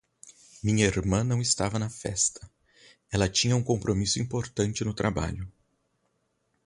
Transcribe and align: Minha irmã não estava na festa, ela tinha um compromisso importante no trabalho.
Minha 0.63 0.87
irmã 0.87 1.23
não 1.23 1.39
estava 1.39 1.77
na 1.77 1.87
festa, 1.87 2.49
ela 3.11 3.29
tinha 3.29 3.55
um 3.55 3.61
compromisso 3.61 4.19
importante 4.19 4.83
no 4.83 4.95
trabalho. 4.95 5.47